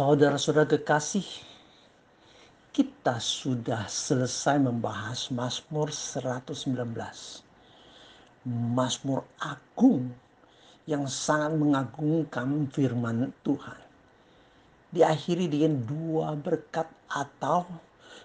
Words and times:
Saudara-saudara 0.00 0.64
kekasih, 0.64 1.28
kita 2.72 3.20
sudah 3.20 3.84
selesai 3.84 4.56
membahas 4.56 5.28
Mazmur 5.28 5.92
119. 5.92 6.64
Mazmur 8.48 9.28
agung 9.36 10.08
yang 10.88 11.04
sangat 11.04 11.52
mengagungkan 11.52 12.64
firman 12.72 13.28
Tuhan. 13.44 13.76
Diakhiri 14.88 15.52
dengan 15.52 15.84
dua 15.84 16.32
berkat 16.32 16.88
atau 17.12 17.68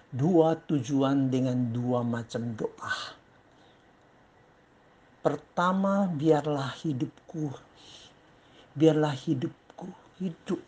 dua 0.08 0.56
tujuan 0.56 1.28
dengan 1.28 1.60
dua 1.76 2.00
macam 2.00 2.56
doa. 2.56 2.96
Pertama, 5.20 6.08
biarlah 6.08 6.72
hidupku, 6.80 7.52
biarlah 8.72 9.12
hidupku 9.12 9.92
hidup 10.16 10.64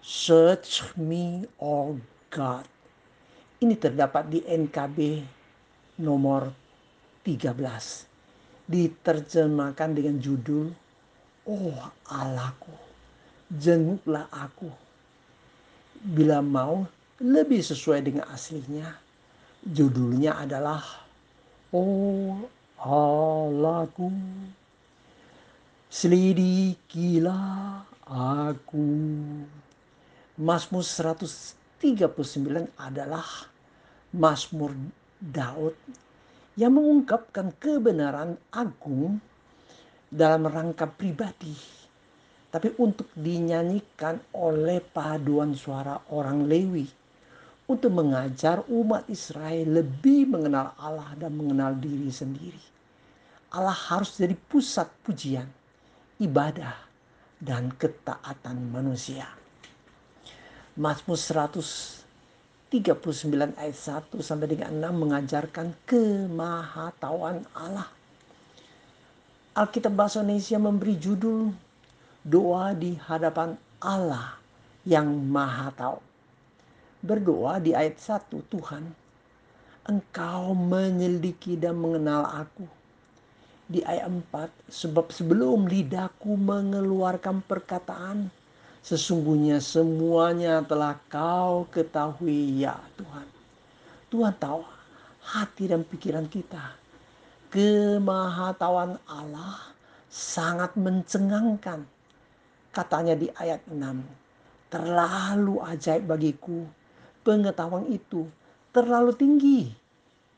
Search 0.00 0.96
Me, 0.96 1.44
O 1.60 2.00
God. 2.32 2.64
Ini 3.60 3.76
terdapat 3.76 4.32
di 4.32 4.40
NKB 4.48 5.20
nomor 6.00 6.48
13. 7.28 8.08
Diterjemahkan 8.72 9.90
dengan 9.92 10.16
judul 10.16 10.72
Oh 11.44 11.76
Allahku, 12.08 12.72
jenguklah 13.52 14.32
aku 14.32 14.72
bila 16.02 16.42
mau 16.42 16.82
lebih 17.22 17.62
sesuai 17.62 18.02
dengan 18.02 18.26
aslinya, 18.34 18.98
judulnya 19.62 20.42
adalah 20.42 20.82
Oh 21.70 22.50
Allahku, 22.82 24.10
selidikilah 25.86 27.86
aku. 28.10 28.90
Mazmur 30.42 30.82
139 30.82 32.74
adalah 32.74 33.46
Mazmur 34.10 34.74
Daud 35.22 35.78
yang 36.58 36.74
mengungkapkan 36.74 37.54
kebenaran 37.56 38.34
agung 38.50 39.22
dalam 40.10 40.50
rangka 40.50 40.90
pribadi 40.90 41.54
tapi 42.52 42.68
untuk 42.76 43.08
dinyanyikan 43.16 44.20
oleh 44.36 44.84
paduan 44.84 45.56
suara 45.56 45.96
orang 46.12 46.44
Lewi 46.44 47.01
untuk 47.72 47.88
mengajar 47.88 48.60
umat 48.68 49.08
Israel 49.08 49.80
lebih 49.80 50.28
mengenal 50.28 50.76
Allah 50.76 51.16
dan 51.16 51.32
mengenal 51.32 51.72
diri 51.80 52.12
sendiri. 52.12 52.60
Allah 53.52 53.72
harus 53.72 54.16
jadi 54.16 54.36
pusat 54.36 54.88
pujian, 55.00 55.48
ibadah, 56.20 56.76
dan 57.40 57.72
ketaatan 57.74 58.68
manusia. 58.68 59.24
Mazmur 60.76 61.20
139 61.20 62.72
ayat 63.60 63.76
1 63.76 64.08
sampai 64.20 64.46
dengan 64.48 64.72
6 64.92 65.02
mengajarkan 65.04 65.76
kemahatauan 65.84 67.44
Allah. 67.52 67.88
Alkitab 69.52 69.92
Bahasa 69.92 70.24
Indonesia 70.24 70.56
memberi 70.56 70.96
judul 70.96 71.52
doa 72.24 72.72
di 72.72 72.96
hadapan 72.96 73.52
Allah 73.84 74.40
yang 74.88 75.12
maha 75.12 75.68
tahu. 75.76 76.11
Berdoa 77.02 77.58
di 77.58 77.74
ayat 77.74 77.98
1 77.98 78.30
Tuhan, 78.46 78.84
Engkau 79.90 80.54
menyelidiki 80.54 81.58
dan 81.58 81.76
mengenal 81.82 82.22
aku. 82.30 82.62
Di 83.66 83.82
ayat 83.82 84.06
4, 84.06 84.70
sebab 84.70 85.10
sebelum 85.10 85.66
lidahku 85.66 86.38
mengeluarkan 86.38 87.42
perkataan, 87.42 88.30
sesungguhnya 88.86 89.58
semuanya 89.58 90.62
telah 90.62 90.94
kau 91.10 91.66
ketahui 91.74 92.62
ya 92.62 92.78
Tuhan. 92.94 93.26
Tuhan 94.06 94.34
tahu 94.38 94.62
hati 95.26 95.74
dan 95.74 95.82
pikiran 95.82 96.30
kita. 96.30 96.78
Kemahatauan 97.50 98.96
Allah 99.10 99.74
sangat 100.06 100.78
mencengangkan 100.78 101.82
Katanya 102.72 103.12
di 103.12 103.28
ayat 103.36 103.60
6, 103.68 103.76
terlalu 104.72 105.60
ajaib 105.60 106.08
bagiku. 106.08 106.64
Pengetahuan 107.22 107.86
itu 107.90 108.26
terlalu 108.74 109.14
tinggi. 109.14 109.60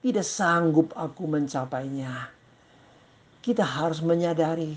Tidak 0.05 0.25
sanggup 0.25 0.93
aku 0.93 1.25
mencapainya. 1.25 2.29
Kita 3.41 3.65
harus 3.65 4.05
menyadari 4.05 4.77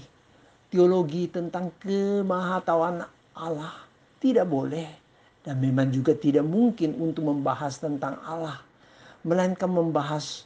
teologi 0.71 1.27
tentang 1.27 1.71
kemahatauan 1.79 3.03
Allah 3.35 3.75
tidak 4.19 4.47
boleh 4.47 4.87
dan 5.43 5.59
memang 5.63 5.91
juga 5.91 6.11
tidak 6.15 6.43
mungkin 6.43 6.95
untuk 6.99 7.27
membahas 7.27 7.79
tentang 7.79 8.19
Allah 8.23 8.59
melainkan 9.23 9.71
membahas 9.71 10.43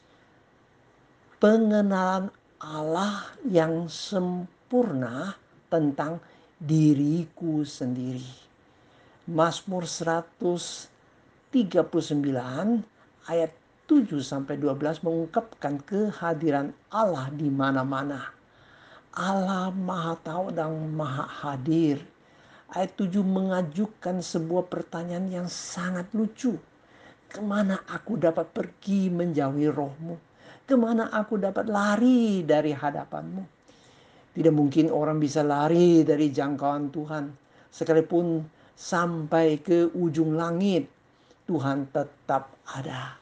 pengenalan 1.41 2.29
Allah 2.61 3.25
yang 3.49 3.89
sempurna 3.89 5.33
tentang 5.69 6.22
diriku 6.61 7.66
sendiri. 7.66 8.29
Mazmur 9.25 9.89
139 11.51 12.88
ayat 13.28 13.51
7 13.91 14.23
sampai 14.23 14.56
12 14.56 15.03
mengungkapkan 15.03 15.84
kehadiran 15.84 16.72
Allah 16.88 17.28
di 17.35 17.51
mana-mana. 17.51 18.31
Allah 19.12 19.67
Maha 19.75 20.16
Tahu 20.23 20.55
dan 20.55 20.72
Maha 20.96 21.28
Hadir. 21.28 21.99
Ayat 22.72 22.96
7 22.96 23.20
mengajukan 23.20 24.23
sebuah 24.23 24.72
pertanyaan 24.72 25.28
yang 25.28 25.47
sangat 25.52 26.08
lucu. 26.16 26.55
Ke 27.28 27.43
mana 27.43 27.84
aku 27.84 28.16
dapat 28.16 28.47
pergi 28.55 29.11
menjauhi 29.11 29.67
rohmu? 29.67 30.16
Ke 30.64 30.79
mana 30.79 31.11
aku 31.11 31.35
dapat 31.35 31.67
lari 31.67 32.47
dari 32.47 32.72
hadapanmu? 32.72 33.43
Tidak 34.31 34.55
mungkin 34.55 34.87
orang 34.87 35.20
bisa 35.20 35.43
lari 35.43 36.08
dari 36.08 36.31
jangkauan 36.31 36.96
Tuhan. 36.96 37.28
Sekalipun 37.67 38.40
sampai 38.72 39.59
ke 39.59 39.91
ujung 39.91 40.40
langit, 40.40 40.87
Tuhan 41.51 41.91
tetap 41.91 42.47
ada. 42.63 43.19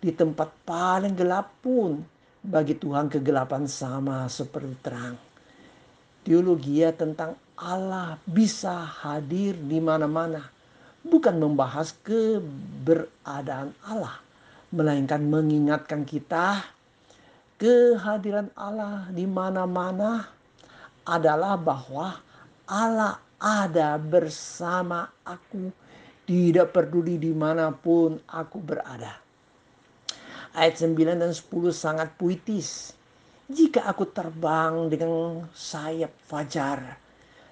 Di 0.00 0.08
tempat 0.16 0.48
paling 0.64 1.12
gelap 1.12 1.60
pun, 1.60 2.00
bagi 2.40 2.72
Tuhan 2.72 3.12
kegelapan 3.12 3.68
sama 3.68 4.24
seperti 4.32 4.72
terang. 4.80 5.20
Teologi 6.24 6.80
tentang 6.96 7.36
Allah 7.60 8.16
bisa 8.24 8.80
hadir 9.04 9.60
di 9.60 9.76
mana-mana. 9.76 10.40
Bukan 11.04 11.36
membahas 11.36 11.92
keberadaan 12.00 13.76
Allah. 13.84 14.16
Melainkan 14.72 15.20
mengingatkan 15.20 16.08
kita 16.08 16.64
kehadiran 17.60 18.48
Allah 18.56 19.04
di 19.12 19.28
mana-mana 19.28 20.32
adalah 21.04 21.60
bahwa 21.60 22.24
Allah 22.64 23.20
ada 23.36 24.00
bersama 24.00 25.12
aku 25.28 25.89
Tidak 26.30 26.70
peduli 26.70 27.18
di 27.18 27.34
mana 27.34 27.74
pun 27.74 28.14
aku 28.30 28.62
berada. 28.62 29.18
Ayat 30.54 30.78
9 30.78 31.18
dan 31.18 31.34
10 31.34 31.42
sangat 31.74 32.14
puitis. 32.14 32.94
Jika 33.50 33.90
aku 33.90 34.06
terbang 34.06 34.86
dengan 34.86 35.42
sayap 35.50 36.14
fajar 36.22 37.02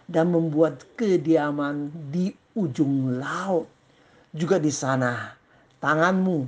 dan 0.07 0.31
membuat 0.31 0.87
kediaman 0.95 1.91
di 2.15 2.31
ujung 2.55 3.19
laut, 3.19 3.67
juga 4.31 4.63
di 4.63 4.71
sana 4.71 5.35
tanganmu 5.83 6.47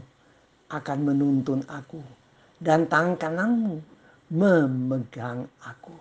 akan 0.71 0.99
menuntun 1.03 1.67
aku 1.67 1.99
dan 2.63 2.87
tangan 2.87 3.19
kananmu 3.19 3.83
memegang 4.31 5.51
aku. 5.67 5.99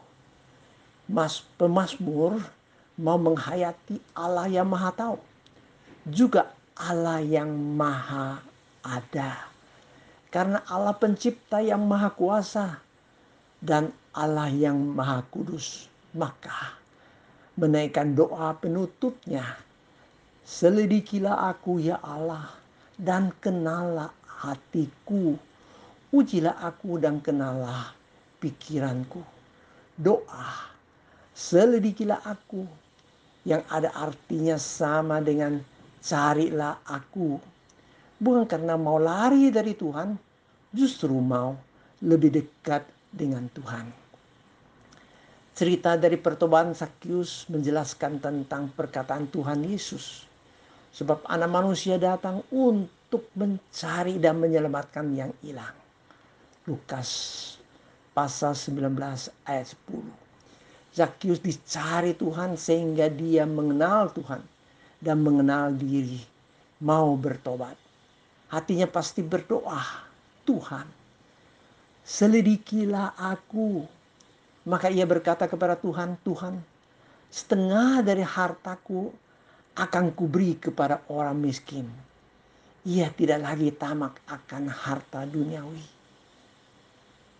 Mas 1.10 1.42
pemazmur 1.58 2.38
mau 3.02 3.18
menghayati 3.18 3.98
Allah 4.14 4.46
yang 4.46 4.70
maha 4.70 4.94
tahu. 4.94 5.29
Juga 6.10 6.52
Allah 6.76 7.22
yang 7.22 7.54
maha 7.78 8.42
ada. 8.82 9.50
Karena 10.30 10.62
Allah 10.70 10.94
pencipta 10.94 11.62
yang 11.62 11.86
maha 11.86 12.14
kuasa 12.14 12.78
dan 13.62 13.90
Allah 14.14 14.50
yang 14.50 14.78
maha 14.78 15.26
kudus. 15.30 15.90
Maka 16.14 16.74
menaikkan 17.58 18.18
doa 18.18 18.54
penutupnya. 18.58 19.46
Selidikilah 20.46 21.54
aku 21.54 21.78
ya 21.78 22.02
Allah 22.02 22.50
dan 22.98 23.30
kenalah 23.38 24.10
hatiku. 24.26 25.38
Ujilah 26.10 26.58
aku 26.66 26.98
dan 26.98 27.22
kenalah 27.22 27.94
pikiranku. 28.42 29.22
Doa 29.94 30.80
selidikilah 31.40 32.20
aku 32.28 32.68
yang 33.48 33.64
ada 33.72 33.88
artinya 33.96 34.60
sama 34.60 35.24
dengan 35.24 35.64
carilah 36.04 36.84
aku. 36.88 37.40
Bukan 38.20 38.44
karena 38.48 38.76
mau 38.76 39.00
lari 39.00 39.48
dari 39.48 39.76
Tuhan, 39.76 40.16
justru 40.76 41.16
mau 41.16 41.56
lebih 42.04 42.36
dekat 42.36 42.84
dengan 43.12 43.48
Tuhan. 43.52 43.88
Cerita 45.56 46.00
dari 46.00 46.16
pertobatan 46.16 46.72
Sakyus 46.72 47.52
menjelaskan 47.52 48.24
tentang 48.24 48.72
perkataan 48.72 49.28
Tuhan 49.28 49.60
Yesus. 49.68 50.24
Sebab 50.96 51.28
anak 51.28 51.52
manusia 51.52 52.00
datang 52.00 52.44
untuk 52.50 53.28
mencari 53.36 54.18
dan 54.18 54.40
menyelamatkan 54.40 55.06
yang 55.12 55.32
hilang. 55.44 55.76
Lukas 56.64 57.10
pasal 58.16 58.56
19 58.56 58.96
ayat 59.48 59.68
10. 59.88 60.30
Zakius 60.96 61.40
dicari 61.40 62.18
Tuhan 62.18 62.58
sehingga 62.58 63.08
dia 63.08 63.46
mengenal 63.46 64.10
Tuhan 64.12 64.42
dan 65.00 65.24
mengenal 65.24 65.72
diri, 65.76 66.20
mau 66.84 67.16
bertobat. 67.16 67.76
Hatinya 68.52 68.86
pasti 68.86 69.24
berdoa, 69.24 69.80
Tuhan, 70.44 70.88
selidikilah 72.04 73.16
aku. 73.16 73.88
Maka 74.68 74.92
ia 74.92 75.08
berkata 75.08 75.48
kepada 75.48 75.80
Tuhan, 75.80 76.20
Tuhan, 76.22 76.60
setengah 77.32 78.04
dari 78.04 78.22
hartaku 78.22 79.10
akan 79.80 80.12
kuberi 80.12 80.60
kepada 80.60 81.00
orang 81.08 81.40
miskin. 81.40 81.88
Ia 82.84 83.08
tidak 83.16 83.40
lagi 83.40 83.72
tamak 83.72 84.20
akan 84.28 84.68
harta 84.68 85.24
duniawi. 85.24 85.88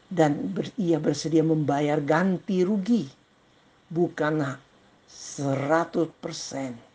Dan 0.10 0.56
ia 0.80 0.98
bersedia 0.98 1.46
membayar 1.46 2.02
ganti 2.02 2.66
rugi 2.66 3.06
bukan 3.94 4.42
100% 5.06 6.89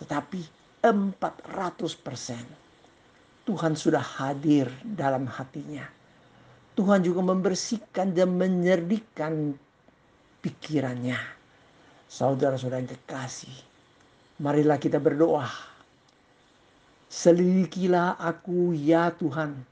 tetapi 0.00 0.40
400%. 0.80 3.44
Tuhan 3.44 3.76
sudah 3.76 4.00
hadir 4.00 4.72
dalam 4.84 5.28
hatinya. 5.28 5.84
Tuhan 6.78 7.02
juga 7.04 7.20
membersihkan 7.20 8.16
dan 8.16 8.32
menyerdikan 8.38 9.52
pikirannya. 10.40 11.18
Saudara-saudara 12.08 12.80
yang 12.80 12.96
kekasih, 12.96 13.52
marilah 14.40 14.80
kita 14.80 14.96
berdoa. 14.96 15.50
Selidikilah 17.10 18.16
aku 18.16 18.72
ya 18.72 19.12
Tuhan. 19.12 19.66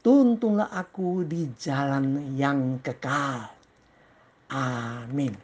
Tuntunlah 0.00 0.72
aku 0.72 1.24
di 1.24 1.48
jalan 1.60 2.36
yang 2.36 2.80
kekal. 2.80 3.52
Amin. 4.52 5.43